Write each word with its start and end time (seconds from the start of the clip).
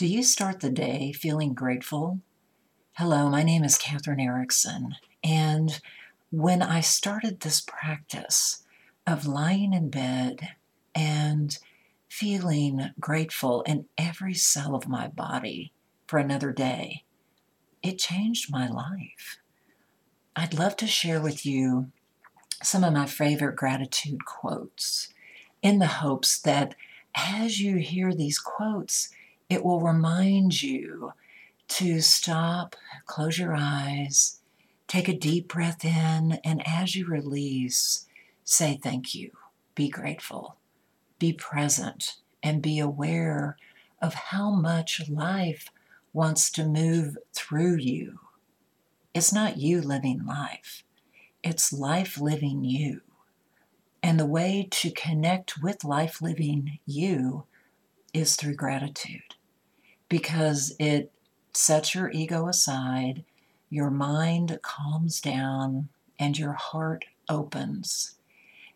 Do 0.00 0.06
you 0.06 0.22
start 0.22 0.60
the 0.60 0.70
day 0.70 1.12
feeling 1.12 1.52
grateful? 1.52 2.20
Hello, 2.94 3.28
my 3.28 3.42
name 3.42 3.62
is 3.62 3.76
Kathryn 3.76 4.18
Eriksen, 4.18 4.94
and 5.22 5.78
when 6.30 6.62
I 6.62 6.80
started 6.80 7.40
this 7.40 7.60
practice 7.60 8.62
of 9.06 9.26
lying 9.26 9.74
in 9.74 9.90
bed 9.90 10.54
and 10.94 11.58
feeling 12.08 12.92
grateful 12.98 13.60
in 13.64 13.88
every 13.98 14.32
cell 14.32 14.74
of 14.74 14.88
my 14.88 15.06
body 15.06 15.70
for 16.06 16.18
another 16.18 16.50
day, 16.50 17.04
it 17.82 17.98
changed 17.98 18.50
my 18.50 18.70
life. 18.70 19.36
I'd 20.34 20.54
love 20.54 20.76
to 20.76 20.86
share 20.86 21.20
with 21.20 21.44
you 21.44 21.90
some 22.62 22.84
of 22.84 22.94
my 22.94 23.04
favorite 23.04 23.56
gratitude 23.56 24.24
quotes 24.24 25.12
in 25.60 25.78
the 25.78 25.86
hopes 26.00 26.40
that 26.40 26.74
as 27.14 27.60
you 27.60 27.76
hear 27.76 28.14
these 28.14 28.38
quotes, 28.38 29.10
it 29.50 29.64
will 29.64 29.80
remind 29.80 30.62
you 30.62 31.12
to 31.66 32.00
stop, 32.00 32.76
close 33.04 33.36
your 33.36 33.54
eyes, 33.54 34.40
take 34.86 35.08
a 35.08 35.16
deep 35.16 35.48
breath 35.48 35.84
in, 35.84 36.38
and 36.44 36.62
as 36.66 36.94
you 36.94 37.06
release, 37.06 38.06
say 38.44 38.78
thank 38.80 39.14
you. 39.14 39.32
Be 39.74 39.88
grateful, 39.88 40.56
be 41.18 41.32
present, 41.32 42.16
and 42.42 42.62
be 42.62 42.78
aware 42.78 43.56
of 44.00 44.14
how 44.14 44.50
much 44.50 45.08
life 45.10 45.70
wants 46.12 46.50
to 46.52 46.64
move 46.64 47.18
through 47.32 47.76
you. 47.76 48.20
It's 49.12 49.32
not 49.32 49.58
you 49.58 49.82
living 49.82 50.24
life, 50.24 50.84
it's 51.42 51.72
life 51.72 52.20
living 52.20 52.64
you. 52.64 53.00
And 54.02 54.18
the 54.18 54.26
way 54.26 54.68
to 54.70 54.92
connect 54.92 55.60
with 55.60 55.84
life 55.84 56.22
living 56.22 56.78
you 56.86 57.44
is 58.14 58.36
through 58.36 58.54
gratitude 58.54 59.34
because 60.10 60.74
it 60.78 61.10
sets 61.54 61.94
your 61.94 62.10
ego 62.10 62.48
aside, 62.48 63.24
your 63.70 63.90
mind 63.90 64.58
calms 64.60 65.22
down, 65.22 65.88
and 66.18 66.38
your 66.38 66.52
heart 66.52 67.06
opens. 67.30 68.16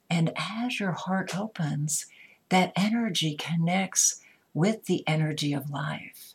And 0.08 0.32
as 0.36 0.80
your 0.80 0.92
heart 0.92 1.36
opens, 1.36 2.06
that 2.48 2.72
energy 2.76 3.36
connects 3.36 4.22
with 4.54 4.86
the 4.86 5.06
energy 5.06 5.52
of 5.52 5.68
life. 5.68 6.34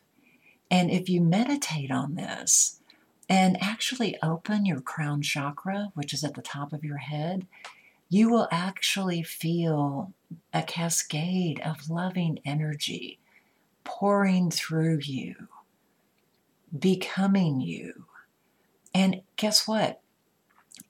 And 0.70 0.90
if 0.90 1.08
you 1.08 1.20
meditate 1.20 1.90
on 1.90 2.14
this 2.14 2.80
and 3.28 3.56
actually 3.62 4.16
open 4.22 4.66
your 4.66 4.80
crown 4.80 5.22
chakra, 5.22 5.90
which 5.94 6.12
is 6.12 6.22
at 6.22 6.34
the 6.34 6.42
top 6.42 6.72
of 6.72 6.84
your 6.84 6.98
head, 6.98 7.46
you 8.08 8.28
will 8.28 8.48
actually 8.50 9.22
feel 9.22 10.12
a 10.52 10.62
cascade 10.62 11.60
of 11.60 11.88
loving 11.88 12.40
energy 12.44 13.18
pouring 13.84 14.50
through 14.50 15.00
you, 15.02 15.48
becoming 16.76 17.60
you. 17.60 18.06
And 18.94 19.22
guess 19.36 19.66
what? 19.66 20.00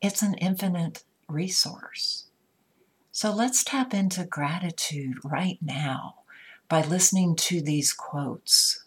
It's 0.01 0.23
an 0.23 0.35
infinite 0.35 1.05
resource. 1.29 2.27
So 3.13 3.33
let's 3.33 3.65
tap 3.65 3.93
into 3.93 4.25
gratitude 4.25 5.17
right 5.25 5.59
now 5.61 6.15
by 6.69 6.83
listening 6.83 7.37
to 7.37 7.61
these 7.61 7.93
quotes. 7.93 8.85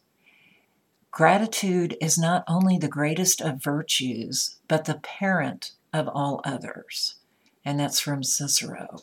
Gratitude 1.12 1.96
is 2.02 2.18
not 2.18 2.44
only 2.48 2.78
the 2.80 2.88
greatest 2.88 3.42
of 3.42 3.62
virtues, 3.62 4.58
but 4.68 4.86
the 4.86 4.96
parent 4.96 5.74
of 5.94 6.08
all 6.08 6.42
others. 6.44 7.16
And 7.64 7.80
that's 7.80 8.00
from 8.00 8.24
Cicero. 8.24 9.02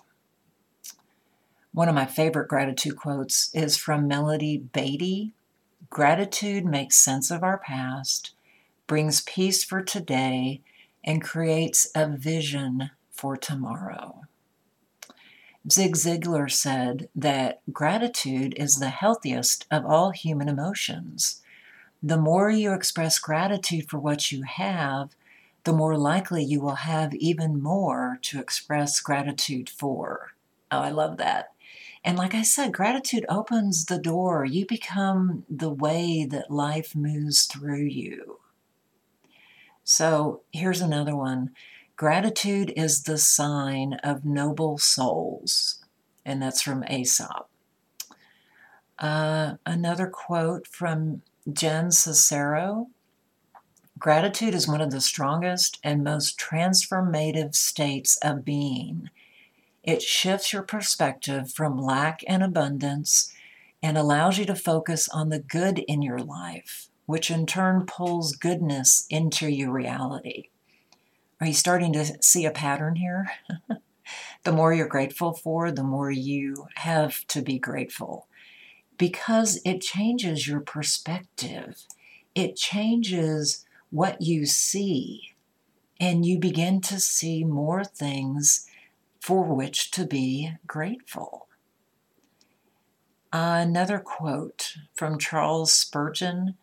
One 1.72 1.88
of 1.88 1.94
my 1.94 2.06
favorite 2.06 2.48
gratitude 2.48 2.96
quotes 2.96 3.50
is 3.54 3.76
from 3.76 4.08
Melody 4.08 4.58
Beattie 4.58 5.32
Gratitude 5.90 6.64
makes 6.64 6.96
sense 6.98 7.32
of 7.32 7.42
our 7.42 7.58
past, 7.58 8.32
brings 8.86 9.22
peace 9.22 9.64
for 9.64 9.82
today, 9.82 10.60
and 11.02 11.20
creates 11.20 11.90
a 11.96 12.06
vision 12.06 12.92
for 13.10 13.36
tomorrow. 13.36 14.22
Zig 15.70 15.96
Ziglar 15.96 16.48
said 16.50 17.08
that 17.14 17.61
gratitude 17.72 18.55
is 18.56 18.77
the 18.77 18.90
healthiest 18.90 19.66
of 19.68 19.84
all 19.84 20.11
human 20.11 20.48
emotions. 20.48 21.42
The 22.00 22.16
more 22.16 22.50
you 22.50 22.72
express 22.72 23.18
gratitude 23.18 23.90
for 23.90 23.98
what 23.98 24.30
you 24.30 24.45
have, 24.45 25.16
the 25.64 25.72
more 25.72 25.98
likely 25.98 26.45
you 26.45 26.61
will 26.61 26.77
have 26.77 27.14
even 27.14 27.61
more 27.61 28.18
to 28.22 28.39
express 28.39 29.00
gratitude 29.00 29.68
for. 29.68 30.34
Oh, 30.70 30.78
I 30.78 30.90
love 30.90 31.16
that. 31.16 31.52
And 32.02 32.16
like 32.16 32.34
I 32.34 32.42
said, 32.42 32.72
gratitude 32.72 33.27
opens 33.28 33.84
the 33.84 33.98
door. 33.98 34.44
You 34.44 34.66
become 34.66 35.44
the 35.50 35.70
way 35.70 36.27
that 36.30 36.50
life 36.50 36.96
moves 36.96 37.44
through 37.44 37.84
you. 37.84 38.40
So 39.84 40.42
here's 40.52 40.80
another 40.80 41.16
one 41.16 41.50
gratitude 41.96 42.72
is 42.77 43.02
the 43.02 43.18
sign 43.18 43.94
of 44.02 44.24
noble 44.24 44.78
souls. 44.78 45.84
And 46.24 46.40
that's 46.40 46.62
from 46.62 46.84
Aesop. 46.84 47.50
Uh, 48.98 49.55
another 49.66 50.06
quote 50.06 50.66
from 50.66 51.22
Jen 51.50 51.89
Sincero 51.89 52.86
Gratitude 53.98 54.55
is 54.55 54.66
one 54.66 54.80
of 54.80 54.90
the 54.90 55.00
strongest 55.00 55.78
and 55.84 56.02
most 56.02 56.39
transformative 56.39 57.55
states 57.55 58.16
of 58.22 58.46
being. 58.46 59.10
It 59.83 60.02
shifts 60.02 60.52
your 60.52 60.63
perspective 60.63 61.51
from 61.51 61.79
lack 61.79 62.20
and 62.29 62.42
abundance 62.42 63.33
and 63.83 63.96
allows 63.96 64.39
you 64.39 64.45
to 64.46 64.55
focus 64.55 65.08
on 65.08 65.30
the 65.30 65.39
good 65.39 65.79
in 65.80 66.02
your 66.02 66.18
life, 66.18 66.89
which 67.07 67.30
in 67.30 67.46
turn 67.46 67.86
pulls 67.86 68.36
goodness 68.36 69.07
into 69.08 69.48
your 69.48 69.73
reality. 69.73 70.48
Are 71.40 71.46
you 71.46 71.55
starting 71.55 71.92
to 71.95 72.23
see 72.23 72.45
a 72.45 72.51
pattern 72.51 72.96
here? 72.96 73.30
the 74.45 74.52
more 74.52 74.74
you're 74.74 74.86
grateful 74.86 75.33
for, 75.33 75.73
the 75.73 75.83
more 75.83 76.11
you 76.11 76.67
have 76.77 77.27
to 77.29 77.40
be 77.40 77.58
grateful 77.58 78.27
because 79.01 79.58
it 79.64 79.80
changes 79.80 80.46
your 80.46 80.61
perspective. 80.61 81.86
It 82.35 82.55
changes 82.55 83.64
what 83.89 84.20
you 84.20 84.45
see, 84.45 85.33
and 85.98 86.27
you 86.27 86.39
begin 86.39 86.83
to 86.83 87.01
see 87.01 87.42
more 87.42 87.83
things 87.83 88.67
for 89.20 89.45
which 89.45 89.91
to 89.92 90.07
be 90.07 90.53
grateful. 90.67 91.47
Another 93.33 94.01
quote 94.01 94.75
from 94.95 95.19
Charles 95.19 95.73
Spurgeon 95.73 96.55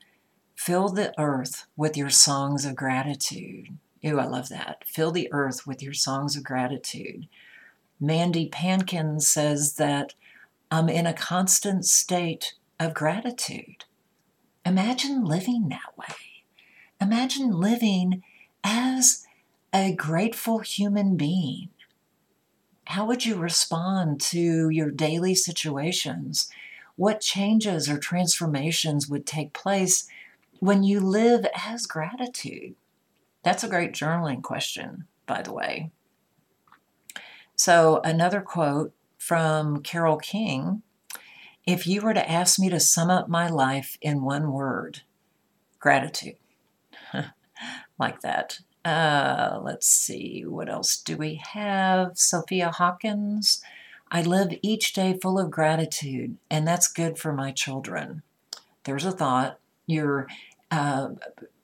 Fill 0.56 0.90
the 0.90 1.14
earth 1.20 1.68
with 1.78 1.96
your 1.96 2.10
songs 2.10 2.66
of 2.66 2.76
gratitude. 2.76 3.78
Ooh, 4.04 4.20
I 4.20 4.26
love 4.26 4.50
that. 4.50 4.84
Fill 4.88 5.12
the 5.12 5.32
earth 5.32 5.68
with 5.68 5.84
your 5.84 5.94
songs 5.94 6.36
of 6.36 6.44
gratitude. 6.44 7.28
Mandy 8.00 8.50
Patinkin 8.50 9.22
says 9.22 9.76
that 9.76 10.16
I'm 10.72 10.90
in 10.90 11.06
a 11.06 11.14
constant 11.14 11.86
state 11.86 12.56
of 12.80 12.96
gratitude. 12.96 13.86
Imagine 14.66 15.24
living 15.24 15.70
that 15.70 15.96
way. 15.96 16.16
Imagine 17.00 17.52
living 17.52 18.24
as 18.64 19.26
a 19.72 19.94
grateful 19.94 20.60
human 20.60 21.16
being 21.18 21.70
how 22.88 23.06
would 23.06 23.26
you 23.26 23.36
respond 23.36 24.22
to 24.22 24.70
your 24.70 24.90
daily 24.90 25.36
situations? 25.36 26.50
What 26.96 27.20
changes 27.20 27.90
or 27.90 27.98
transformations 27.98 29.10
would 29.10 29.26
take 29.26 29.52
place 29.52 30.08
when 30.60 30.84
you 30.84 31.02
live 31.02 31.46
as 31.54 31.86
gratitude? 31.86 32.76
That's 33.44 33.64
a 33.64 33.68
great 33.68 33.92
journaling 33.92 34.42
question, 34.42 35.06
by 35.26 35.42
the 35.42 35.52
way. 35.52 35.92
So, 37.58 38.00
another 38.06 38.40
quote 38.40 38.94
from 39.18 39.82
Carole 39.84 40.18
King 40.18 40.82
If 41.66 41.88
you 41.88 42.00
were 42.00 42.14
to 42.14 42.32
ask 42.32 42.58
me 42.58 42.70
to 42.70 42.80
sum 42.80 43.10
up 43.10 43.28
my 43.28 43.50
life 43.50 43.98
in 44.02 44.24
one 44.24 44.54
word, 44.54 45.02
gratitude. 45.80 46.38
like 48.00 48.22
that. 48.22 48.60
Uh, 48.88 49.60
let's 49.64 49.86
see, 49.86 50.46
what 50.46 50.70
else 50.70 50.96
do 50.96 51.18
we 51.18 51.42
have? 51.52 52.18
Sophia 52.18 52.72
Hawkins. 52.72 53.62
I 54.10 54.22
live 54.22 54.58
each 54.62 54.94
day 54.94 55.20
full 55.22 55.38
of 55.38 55.52
gratitude, 55.52 56.38
and 56.50 56.66
that's 56.66 56.88
good 56.88 57.18
for 57.18 57.34
my 57.34 57.52
children. 57.52 58.22
There's 58.86 59.04
a 59.04 59.12
thought. 59.12 59.60
You're 59.88 60.30
uh, 60.72 61.10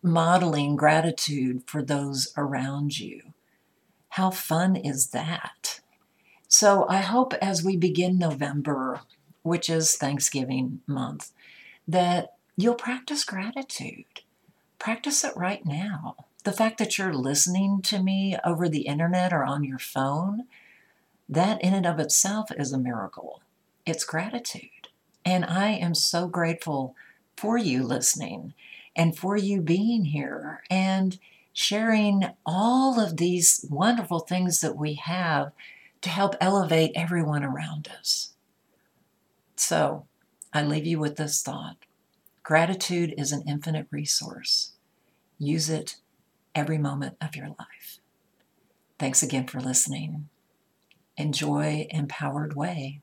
modeling 0.02 0.76
gratitude 0.76 1.64
for 1.66 1.82
those 1.82 2.34
around 2.36 3.00
you. 3.00 3.22
How 4.10 4.30
fun 4.30 4.76
is 4.76 5.12
that? 5.12 5.80
So 6.50 6.86
I 6.90 6.98
hope 6.98 7.34
as 7.36 7.64
we 7.64 7.78
begin 7.78 8.18
November, 8.18 9.00
which 9.44 9.70
is 9.70 9.96
Thanksgiving 9.96 10.82
month, 10.88 11.32
that 11.88 12.34
you'll 12.58 12.76
practice 12.76 13.24
gratitude. 13.24 14.24
Practice 14.78 15.24
it 15.24 15.38
right 15.38 15.66
now 15.66 16.18
the 16.44 16.52
fact 16.52 16.78
that 16.78 16.98
you're 16.98 17.14
listening 17.14 17.82
to 17.84 18.02
me 18.02 18.38
over 18.46 18.68
the 18.68 18.82
internet 18.82 19.32
or 19.32 19.44
on 19.44 19.64
your 19.64 19.80
phone, 19.80 20.44
that 21.30 21.62
in 21.64 21.74
and 21.74 21.86
of 21.86 22.00
itself 22.00 22.50
is 22.58 22.72
a 22.72 22.78
miracle. 22.78 23.42
It's 23.86 24.04
gratitude. 24.04 24.90
And 25.26 25.46
I 25.46 25.70
am 25.70 25.96
so 25.96 26.28
grateful 26.28 26.96
for 27.38 27.58
you 27.58 27.84
listening 27.84 28.54
and 28.96 29.18
for 29.18 29.38
you 29.38 29.62
being 29.62 30.06
here 30.06 30.64
and 30.70 31.18
sharing 31.54 32.24
all 32.46 33.00
of 33.00 33.18
these 33.18 33.66
wonderful 33.70 34.20
things 34.20 34.60
that 34.60 34.76
we 34.76 34.96
have 34.96 35.52
to 36.02 36.10
help 36.10 36.36
elevate 36.42 36.92
everyone 36.96 37.44
around 37.44 37.90
us. 38.00 38.34
So, 39.56 40.06
I 40.52 40.62
leave 40.64 40.86
you 40.86 41.00
with 41.00 41.16
this 41.16 41.42
thought 41.42 41.78
gratitude 42.44 43.14
is 43.18 43.32
an 43.32 43.42
infinite 43.48 43.88
resource. 43.90 44.74
Use 45.40 45.70
it 45.70 45.96
every 46.56 46.78
moment 46.78 47.18
of 47.22 47.36
your 47.36 47.50
life. 47.50 48.00
Thanks 48.98 49.22
again 49.22 49.48
for 49.48 49.60
listening. 49.60 50.30
Enjoy 51.18 51.88
Empowered 51.92 52.56
Way. 52.56 53.03